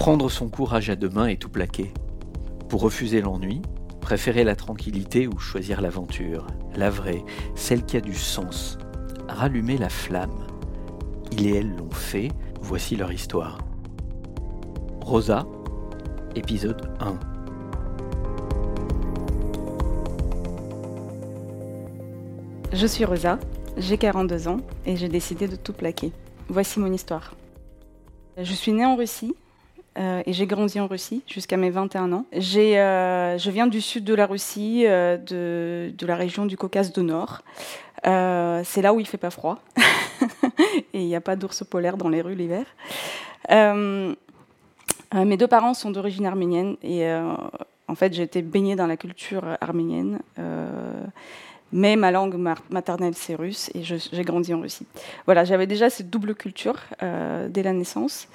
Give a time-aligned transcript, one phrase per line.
[0.00, 1.92] Prendre son courage à deux mains et tout plaquer.
[2.70, 3.60] Pour refuser l'ennui,
[4.00, 7.22] préférer la tranquillité ou choisir l'aventure, la vraie,
[7.54, 8.78] celle qui a du sens.
[9.28, 10.46] Rallumer la flamme.
[11.32, 12.30] Il et elle l'ont fait,
[12.62, 13.58] voici leur histoire.
[15.02, 15.46] Rosa,
[16.34, 17.18] épisode 1.
[22.72, 23.38] Je suis Rosa,
[23.76, 26.10] j'ai 42 ans et j'ai décidé de tout plaquer.
[26.48, 27.34] Voici mon histoire.
[28.38, 29.34] Je suis née en Russie
[29.98, 32.24] euh, et j'ai grandi en Russie jusqu'à mes 21 ans.
[32.32, 37.00] Euh, je viens du sud de la Russie, euh, de, la région du Caucase du
[37.02, 37.42] Nord.
[38.04, 39.58] c'est là où il fait pas froid
[40.94, 42.66] et il n'y a pas d'ours polaire dans les rues l'hiver.
[43.50, 44.16] mes
[45.36, 47.04] deux parents sont d'origine arménienne et
[47.88, 50.20] en fait j'ai été baignée dans la culture arménienne
[51.72, 52.36] mais ma langue
[52.70, 54.86] maternelle c'est russe et j'ai grandi en Russie.
[55.26, 58.28] Voilà, j'avais déjà cette double culture dès la naissance.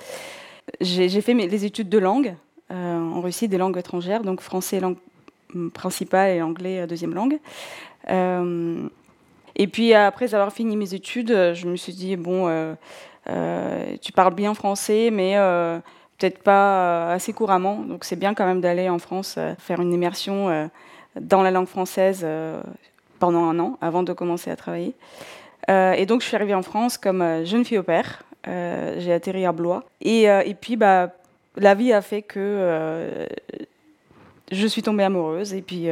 [0.82, 2.36] J'ai fait mes, les études de langue
[2.72, 4.98] euh, en Russie, des langues étrangères, donc français langue
[5.74, 7.38] principale et anglais euh, deuxième langue.
[8.10, 8.88] Euh,
[9.56, 12.76] et puis après avoir fini mes études, je me suis dit bon,
[14.02, 15.36] tu parles bien français, mais
[16.18, 17.78] peut-être pas assez couramment.
[17.78, 20.70] Donc c'est bien quand même d'aller en France faire une immersion
[21.16, 22.28] dans la langue française
[23.20, 24.94] pendant un an avant de commencer à travailler.
[25.70, 29.52] et donc je suis arrivée en France comme jeune fille au père j'ai atterri à
[29.52, 29.84] Blois.
[30.02, 31.12] Et, euh, puis, bah,
[31.58, 33.26] la vie a fait que euh,
[34.52, 35.54] je suis tombée amoureuse.
[35.54, 35.88] Et puis,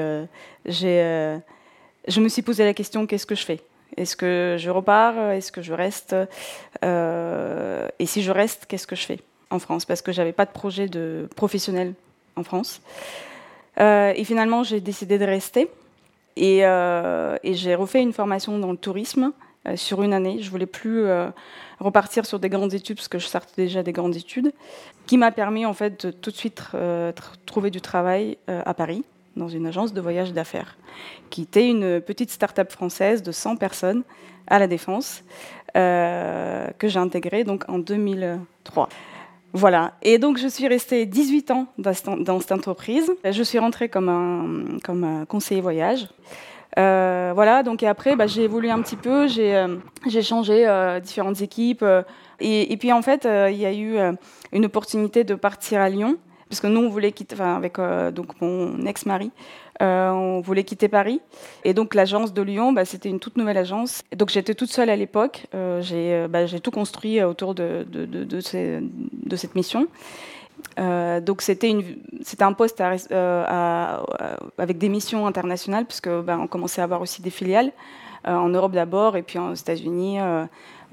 [0.65, 1.39] je
[2.19, 3.59] me suis posé la question qu'est-ce que je fais?
[3.95, 5.31] Est-ce que je repars?
[5.31, 6.15] Est-ce que je reste?
[6.83, 9.85] Et si je reste, qu'est-ce que je fais en France?
[9.85, 11.93] Parce que j'avais pas de projet de professionnel
[12.35, 12.81] en France.
[13.77, 15.69] et finalement, j'ai décidé de rester.
[16.35, 19.31] Et, et j'ai refait une formation dans le tourisme
[19.75, 20.39] sur une année.
[20.41, 21.07] Je voulais plus
[21.83, 24.53] repartir sur des grandes études, parce que je sortais déjà des grandes études,
[25.05, 27.11] qui m'a permis en fait de tout de suite euh,
[27.45, 29.03] trouver du travail euh, à Paris,
[29.35, 30.77] dans une agence de voyage d'affaires,
[31.29, 34.03] qui était une petite start-up française de 100 personnes
[34.47, 35.23] à la Défense,
[35.75, 38.89] euh, que j'ai intégrée donc en 2003.
[39.55, 39.93] Voilà.
[40.01, 41.93] Et donc, je suis restée 18 ans dans
[42.39, 43.11] cette entreprise.
[43.23, 46.07] Je suis rentrée comme, comme conseiller voyage.
[46.79, 49.77] Euh, voilà, donc et après, bah, j'ai évolué un petit peu, j'ai euh,
[50.21, 51.85] changé euh, différentes équipes.
[52.39, 53.97] Et, puis en fait, il y a eu
[54.51, 56.17] une opportunité de partir à Lyon,
[56.49, 57.77] parce que nous, on voulait quitter, enfin, avec
[58.13, 59.31] donc mon ex-mari,
[59.79, 61.21] on voulait quitter Paris.
[61.63, 64.01] Et donc l'agence de Lyon, bah, c'était une toute nouvelle agence.
[64.11, 65.47] Et donc j'étais toute seule à l'époque.
[65.79, 69.87] j'ai bah, tout construit autour de, de, de, de cette mission.
[70.79, 71.71] Euh, donc c'était
[72.39, 73.97] un poste euh,
[74.57, 77.71] avec des missions internationales puisque ben, on commençait à avoir aussi des filiales
[78.27, 80.19] euh, en Europe d'abord et puis aux États-Unis,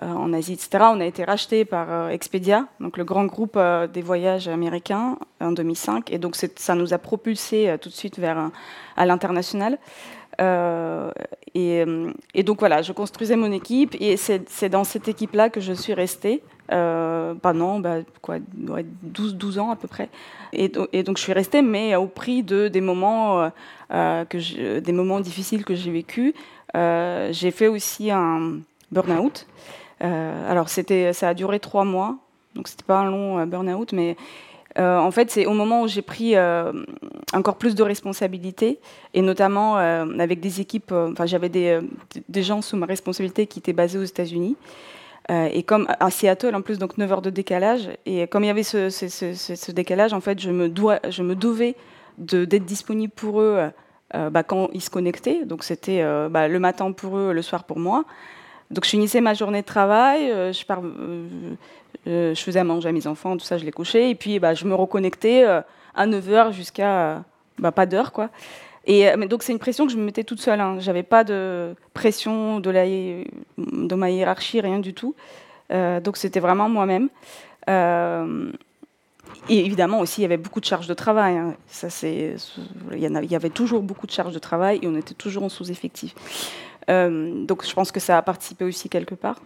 [0.02, 0.84] en Asie, etc.
[0.92, 3.58] On a été racheté par Expedia, donc le grand groupe
[3.92, 8.50] des voyages américains en 2005 et donc ça nous a propulsé tout de suite vers
[8.96, 9.78] à l'international.
[11.54, 11.84] Et,
[12.44, 16.42] donc voilà, je construisais mon équipe et c'est dans cette équipe-là que je suis restée
[16.72, 20.08] euh, pendant bah, quoi, 12, 12 ans à peu près.
[20.52, 23.48] Et, donc je suis restée, mais au prix de, des, moments, euh,
[23.92, 26.32] euh, difficiles que j'ai vécus.
[26.74, 28.58] j'ai fait aussi un
[28.92, 29.46] burn-out.
[30.00, 32.18] alors ça a duré trois mois,
[32.54, 34.16] donc c'était pas un long burn-out, mais
[34.78, 36.36] en fait, c'est au moment où j'ai pris
[37.32, 38.78] encore plus de responsabilités,
[39.12, 41.80] et notamment avec des équipes, enfin j'avais des,
[42.42, 44.56] gens sous ma responsabilité qui étaient basés aux États-Unis.
[45.30, 47.88] Euh, et comme à Seattle, en plus, donc 9 heures de décalage.
[48.04, 51.76] Et comme il y avait ce, décalage, en fait, je me, dois, je me devais
[52.18, 53.70] d'être disponible pour eux
[54.14, 55.44] euh, bah, quand ils se connectaient.
[55.44, 58.04] Donc c'était euh, bah, le matin pour eux, le soir pour moi.
[58.70, 60.64] Donc je finissais ma journée de travail, je,
[62.34, 64.10] faisais manger à mes enfants, tout ça, je les couchais.
[64.10, 67.24] Et puis bah, je me reconnectais à 9 heures jusqu'à
[67.74, 68.30] pas d'heure, quoi.
[68.86, 70.60] Et euh, donc c'est une pression que je me mettais toute seule.
[70.60, 70.76] Hein.
[70.80, 75.14] J'avais pas de pression de, ma hiérarchie, rien du tout.
[75.72, 77.08] Euh, donc c'était vraiment moi-même.
[77.68, 78.50] Euh,
[79.48, 81.36] et évidemment aussi, il y avait beaucoup de charges de travail.
[81.36, 81.54] Hein.
[82.92, 86.14] Il y avait toujours beaucoup de charges de travail et on était toujours en sous-effectif.
[86.88, 89.36] donc je pense que ça a participé aussi quelque part.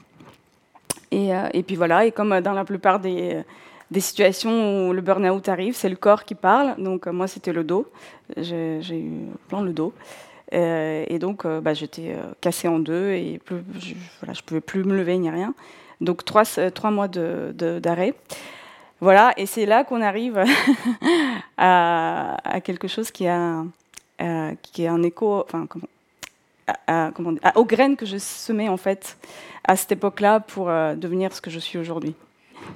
[1.10, 3.44] Et, puis voilà, et comme dans la plupart des,
[3.90, 6.74] des situations où le burn-out arrive, c'est le corps qui parle.
[6.78, 7.86] Donc euh, moi, c'était le dos.
[8.36, 9.12] J'ai eu
[9.48, 9.92] plein le dos.
[10.52, 14.84] Euh, et donc, euh, bah, j'étais cassée en deux et je, voilà, je pouvais plus
[14.84, 15.54] me lever ni rien.
[16.00, 16.44] Donc trois,
[16.90, 18.10] mois d'arrêt.
[18.10, 18.14] De,
[19.00, 20.42] voilà, et c'est là qu'on arrive
[21.58, 23.64] à, quelque chose qui a,
[24.18, 25.86] un écho, enfin, comment,
[26.86, 27.12] à,
[27.56, 29.18] aux graines que je semais en fait
[29.66, 32.14] à cette époque-là pour devenir ce que je suis aujourd'hui.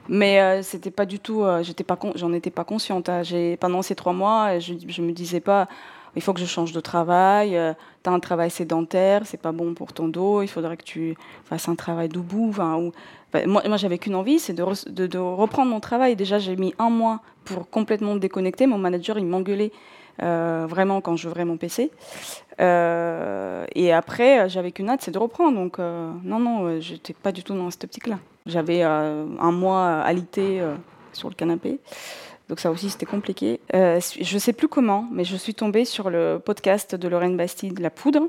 [0.08, 3.08] Mais c'était pas du tout, j'étais pas, j'en étais pas consciente.
[3.08, 3.22] Hein.
[3.60, 5.68] pendant ces trois mois, je, je me disais pas,
[6.16, 9.74] il faut que je change de travail, euh, tu un travail sédentaire, c'est pas bon
[9.74, 12.52] pour ton dos, il faudrait que tu fasses un travail debout.
[13.46, 16.16] Moi, j'avais qu'une envie, c'est de, reprendre mon travail.
[16.16, 18.66] Déjà, j'ai mis un mois pour complètement me déconnecter.
[18.66, 19.70] Mon manager, il m'engueulait
[20.22, 21.90] euh, vraiment quand j'ouvrais mon PC.
[22.60, 25.56] Euh, et après, j'avais qu'une hâte, c'est de reprendre.
[25.56, 28.18] Donc, non, non, j'étais pas du tout dans cette optique-là.
[28.48, 30.60] J'avais un mois alité
[31.12, 31.78] sur le canapé.
[32.48, 33.60] Donc ça aussi, c'était compliqué.
[33.74, 37.36] Euh, je ne sais plus comment, mais je suis tombée sur le podcast de Lorraine
[37.36, 38.28] Bastide, La Poudre.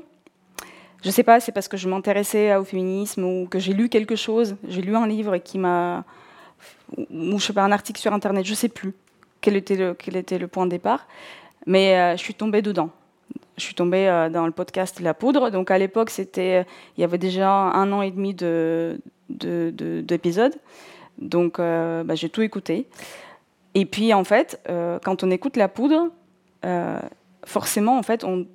[1.02, 3.88] Je ne sais pas, c'est parce que je m'intéressais au féminisme ou que j'ai lu
[3.88, 4.56] quelque chose.
[4.68, 6.04] J'ai lu un livre qui m'a...
[6.98, 8.92] ou je sais pas, un article sur Internet, je ne sais plus
[9.40, 11.06] quel était, le, quel était le point de départ.
[11.64, 12.90] Mais euh, je suis tombée dedans.
[13.56, 15.48] Je suis tombée euh, dans le podcast La Poudre.
[15.48, 16.66] Donc à l'époque, c'était,
[16.98, 19.00] il y avait déjà un an et demi de,
[19.30, 20.54] d'épisodes.
[21.18, 22.86] Donc bah, j'ai tout écouté.
[23.74, 26.08] Et puis, en fait, euh, quand on écoute la poudre,
[26.64, 26.98] euh,
[27.44, 28.46] forcément, en fait, on,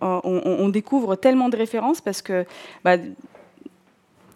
[0.00, 2.44] on, découvre tellement de références parce que
[2.84, 2.96] bah,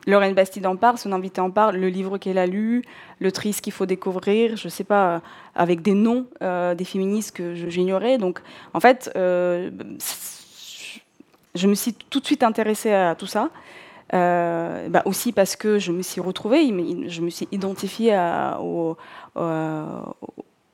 [0.07, 2.83] Lorraine Bastide en parle, son invité en parle, le livre qu'elle a lu,
[3.21, 5.21] le triste qu'il faut découvrir, je ne sais pas,
[5.55, 8.19] avec des noms euh, des féministes que j'ignorais.
[8.19, 8.41] Donc,
[8.75, 9.71] en fait, je
[11.55, 13.51] me suis tout de suite intéressée à tout ça.
[14.13, 16.67] Euh, bah aussi parce que je me suis retrouvée,
[17.09, 18.19] je me suis identifiée
[18.61, 18.97] au,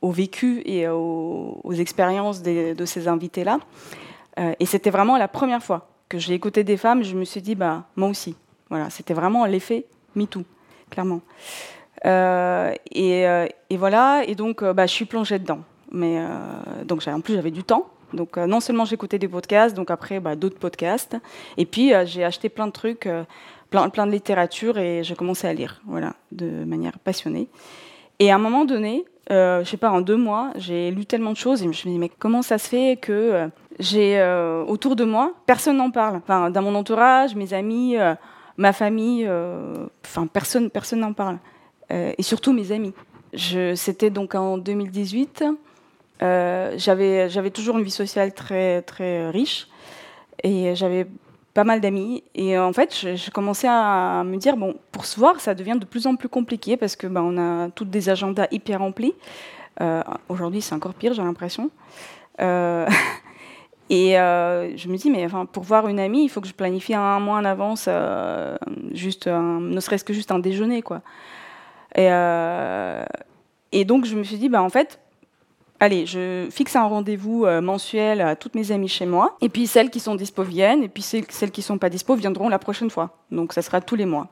[0.02, 3.58] vécu et aux, expériences de ces invités-là.
[4.38, 7.42] Euh, et c'était vraiment la première fois que j'ai écouté des femmes, je me suis
[7.42, 8.36] dit, bah, moi aussi.
[8.68, 10.44] Voilà, c'était vraiment l'effet MeToo,
[10.90, 11.20] clairement.
[12.04, 13.22] Euh, et,
[13.70, 15.60] et, voilà, et donc bah, je suis plongée dedans.
[15.92, 16.20] Mais
[16.84, 20.20] donc en plus j'avais du temps, donc euh, non seulement j'écoutais des podcasts, donc après
[20.20, 21.17] bah, d'autres podcasts,
[21.56, 23.25] et puis euh, j'ai acheté plein de trucs, euh,
[23.70, 27.49] plein, de littérature, et j'ai commencé à lire, voilà, de manière passionnée.
[28.19, 31.37] Et à un moment donné, je sais pas, en deux mois, j'ai lu tellement de
[31.37, 34.25] choses, et je me suis dit, mais comment ça se fait que j'ai
[34.67, 37.97] autour de moi, personne n'en parle, enfin, dans mon entourage, mes amis,
[38.56, 39.29] ma famille,
[40.06, 41.38] enfin, personne personne n'en parle,
[41.91, 42.94] et surtout mes amis.
[43.75, 45.44] C'était donc en 2018.
[46.22, 49.68] Euh, j'avais, toujours une vie sociale très, très riche
[50.42, 51.06] et j'avais
[51.54, 52.22] pas mal d'amis.
[52.34, 55.84] Et en fait, je, commençais à me dire, bon, pour se voir, ça devient de
[55.84, 59.14] plus en plus compliqué parce que ben, on a toutes des agendas hyper remplis.
[59.80, 61.70] Euh, aujourd'hui, c'est encore pire, j'ai l'impression.
[62.40, 62.86] Euh,
[63.90, 67.20] et je me dis, mais pour voir une amie, il faut que je planifie un
[67.20, 67.88] mois en avance,
[68.92, 71.02] juste ne serait-ce que juste un déjeuner, quoi.
[71.94, 72.08] Et,
[73.72, 74.98] et donc, je me suis dit, bah, en fait,
[75.81, 79.37] allez, je fixe un rendez-vous euh, mensuel à toutes mes amies chez moi.
[79.40, 82.14] Et puis celles qui sont dispo viennent, et puis celles, qui ne sont pas dispo
[82.14, 83.11] viendront la prochaine fois.
[83.31, 84.28] Donc ça sera tous les mois.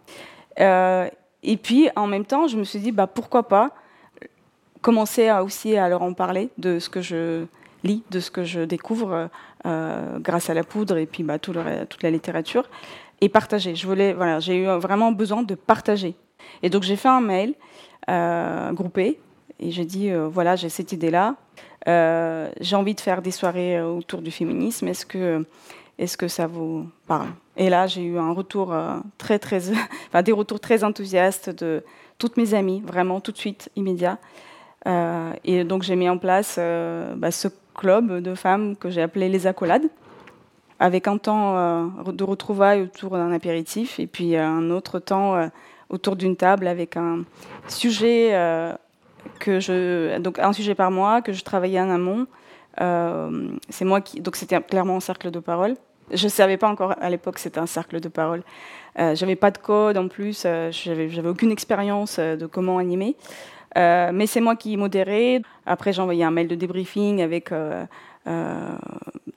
[0.61, 1.08] Euh,
[1.43, 3.70] et puis en même temps, je me suis dit, bah, pourquoi pas
[4.81, 7.47] commencer aussi à leur en parler de ce que je
[7.85, 9.31] lis, de ce que je découvre
[9.67, 12.69] euh, grâce à la poudre et puis bah, toute la littérature,
[13.20, 13.75] et partager.
[13.75, 16.14] Je voilà, j'ai eu vraiment besoin de partager.
[16.62, 17.55] Et donc j'ai fait un mail
[18.75, 19.19] groupé
[19.60, 21.36] et j'ai dit, euh, voilà, j'ai cette idée-là.
[21.86, 24.88] Euh, j'ai envie de faire des soirées euh, autour du féminisme.
[24.88, 25.44] Est-ce que,
[25.98, 27.28] est que ça vous parle?
[27.56, 28.74] Et là, j'ai eu un retour
[29.16, 29.70] très, très,
[30.08, 31.84] enfin, des retours très enthousiastes de
[32.18, 34.18] toutes mes amies, vraiment tout de suite, immédiat.
[35.44, 39.46] et donc, j'ai mis en place bah, ce club de femmes que j'ai appelé les
[39.46, 39.88] accolades,
[40.80, 45.49] avec un temps de retrouvailles autour d'un apéritif et puis un autre temps
[45.90, 47.25] autour d'une table avec un
[47.68, 48.32] sujet
[49.38, 52.26] que je, donc un sujet par mois que je travaillais en amont.
[52.81, 55.76] Euh, c'est moi qui, donc c'était clairement un cercle de parole.
[56.12, 58.43] Je savais pas encore à l'époque que c'était un cercle de parole.
[58.99, 63.16] Euh, j'avais pas de code en plus, euh, j'avais, aucune expérience euh, de comment animer.
[63.76, 65.43] mais c'est moi qui modérais.
[65.66, 67.52] Après, j'ai envoyé un mail de débriefing avec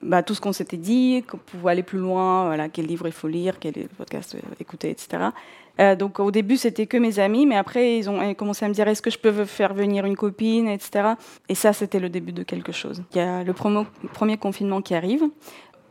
[0.00, 3.12] bah, tout ce qu'on s'était dit, qu'on pouvait aller plus loin, voilà, quel livre il
[3.12, 5.30] faut lire, quel podcast écouter, etc.
[5.80, 8.74] Euh, donc au début, c'était que mes amis, mais après, ils ont commencé à me
[8.74, 11.10] dire est-ce que je peux faire venir une copine, etc.
[11.48, 13.02] Et ça, c'était le début de quelque chose.
[13.12, 15.24] Il y a le premier confinement qui arrive.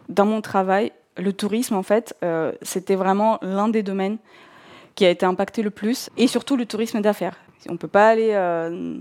[0.09, 4.17] Dans mon travail, le tourisme, en fait, euh, c'était vraiment l'un des domaines
[4.95, 7.37] qui a été impacté le plus, et surtout le tourisme d'affaires.
[7.69, 8.95] On ne peut pas aller euh,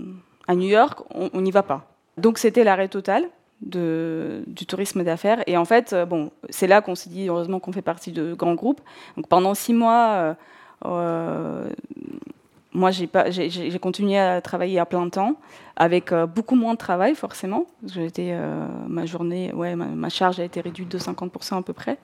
[0.47, 1.89] à New York, on n'y va pas.
[2.17, 3.29] Donc c'était l'arrêt total.
[3.59, 5.41] Du tourisme d'affaires.
[5.47, 8.53] Et en fait, bon, c'est là qu'on s'est dit, heureusement qu'on fait partie de grands
[8.53, 8.81] groupes.
[9.15, 10.37] Donc pendant six mois,
[10.83, 15.35] moi, j'ai continué à travailler à plein temps,
[15.75, 17.65] avec euh, beaucoup moins de travail, forcément.
[17.97, 21.97] Euh, ma journée, ouais, ma, charge a été réduite de 50% à peu près.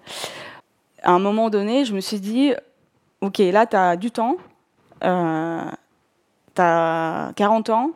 [1.03, 2.53] À un moment donné, je me suis dit,
[3.22, 4.38] OK, là, tu as du temps.
[5.01, 7.92] tu as 40 ans,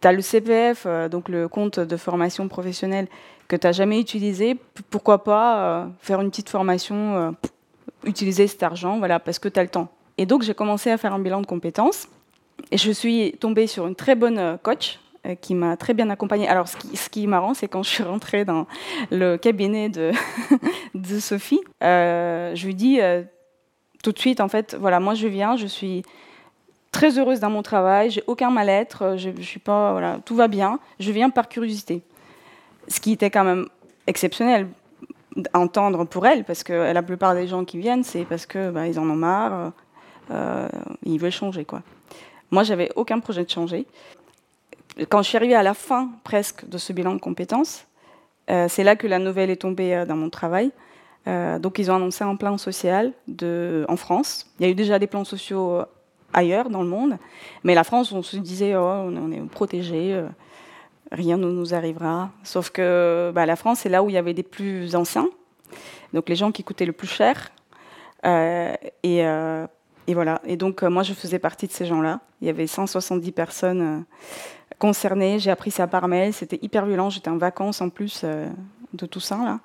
[0.00, 3.08] tu as le CPF, euh, donc le compte de formation professionnelle,
[3.48, 4.58] que tu n'as jamais utilisé.
[4.90, 7.30] Pourquoi pas euh, faire une petite formation, euh,
[8.04, 9.88] utiliser cet argent, voilà, parce que tu as le temps.
[10.18, 12.08] Et donc, j'ai commencé à faire un bilan de compétences.
[12.70, 15.00] Et je suis tombée sur une très bonne coach
[15.40, 16.48] qui m'a très bien accompagnée.
[16.48, 18.66] Alors, ce qui, ce est marrant, c'est quand je suis rentrée dans
[19.10, 20.12] le cabinet de,
[21.18, 23.00] Sophie, je lui dis
[24.04, 26.02] tout de suite, en fait, voilà, moi je viens, je suis
[26.92, 30.78] très heureuse dans mon travail, j'ai aucun mal-être, je, suis pas, voilà, tout va bien,
[31.00, 32.02] je viens par curiosité.
[32.86, 33.66] Ce qui était quand même
[34.06, 34.68] exceptionnel
[35.52, 38.70] à entendre pour elle, parce que la plupart des gens qui viennent, c'est parce que
[38.70, 39.70] bah, en ont marre, euh,
[40.30, 41.82] ils veulent changer, quoi.
[42.50, 43.86] Moi, j'avais aucun projet de changer.
[45.08, 47.86] Quand je suis arrivée à la fin presque de ce bilan de compétences,
[48.50, 50.70] euh, c'est là que la nouvelle est tombée euh, dans mon travail.
[51.26, 53.12] Euh, donc ils ont annoncé un plan social
[53.88, 54.46] en France.
[54.58, 55.84] Il y a eu déjà des plans sociaux euh,
[56.32, 57.16] ailleurs dans le monde,
[57.62, 60.26] mais la France, on se disait, oh, on est protégé, euh,
[61.12, 62.30] rien ne nous arrivera.
[62.42, 65.28] Sauf que bah, la France, c'est là où il y avait des plus anciens,
[66.12, 67.50] donc les gens qui coûtaient le plus cher.
[68.24, 69.24] et,
[70.06, 70.40] et, voilà.
[70.46, 72.20] Et donc moi, je faisais partie de ces gens-là.
[72.40, 74.04] Il y avait 170 personnes
[74.78, 75.38] concernées.
[75.38, 76.32] J'ai appris ça par mail.
[76.32, 77.10] C'était hyper violent.
[77.10, 79.60] J'étais en vacances en plus de tout ça là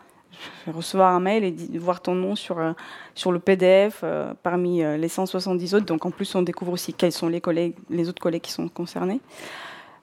[0.68, 2.74] recevoir un mail et voir ton nom sur, euh,
[3.16, 5.86] sur le PDF euh, parmi euh, les 170 autres.
[5.86, 8.68] Donc en plus, on découvre aussi quels sont les, collègues, les autres collègues qui sont
[8.68, 9.22] concernés.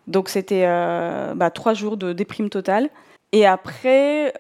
[0.07, 0.65] Donc c'était
[1.35, 2.91] bah, trois jours de déprime totale.
[3.33, 4.33] Et après,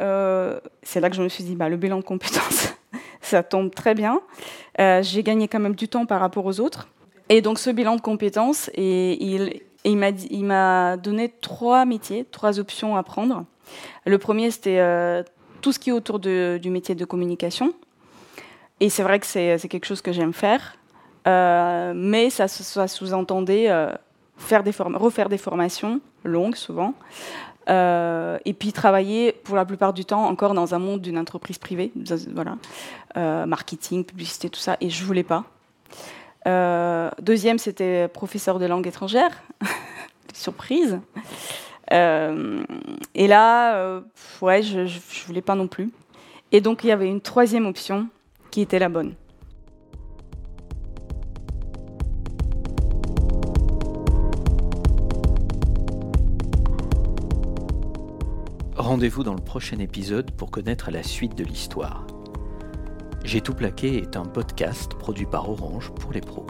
[0.82, 2.72] c'est là que je me suis dit, bah, le bilan de compétences,
[3.26, 4.20] ça tombe très bien.
[4.78, 6.88] J'ai gagné quand même du temps par rapport aux autres.
[7.28, 13.44] Et donc ce bilan de compétences, il, m'a donné trois métiers, trois options à prendre.
[14.04, 15.24] Le premier, c'était
[15.60, 17.74] tout ce qui est autour du métier de communication.
[18.80, 20.76] Et c'est vrai que c'est quelque chose que j'aime faire,
[21.26, 23.90] euh, mais ça, sous-entendait euh,
[24.36, 24.62] faire
[24.94, 26.94] refaire des formations longues souvent,
[27.68, 31.58] euh, et puis travailler pour la plupart du temps encore dans un monde d'une entreprise
[31.58, 31.92] privée,
[32.34, 32.56] voilà,
[33.46, 35.44] marketing, publicité, tout ça, et je voulais pas.
[37.20, 39.42] deuxième, c'était professeur de langue étrangère,
[40.34, 41.00] surprise.
[41.92, 42.64] Euh,
[43.14, 44.00] et là, euh,
[44.40, 45.90] ouais, je ne voulais pas non plus.
[46.52, 48.08] Et donc, il y avait une troisième option
[48.50, 49.14] qui était la bonne.
[58.86, 62.06] Rendez-vous dans le prochain épisode pour connaître la suite de l'histoire.
[63.24, 66.46] J'ai tout plaqué est un podcast produit par Orange pour les pros.